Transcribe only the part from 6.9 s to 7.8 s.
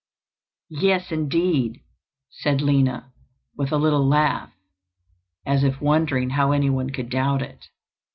doubt it.